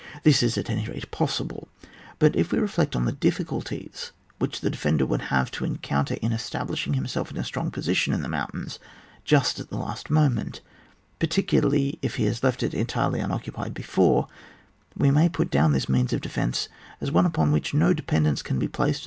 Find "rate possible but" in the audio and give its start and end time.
0.87-2.35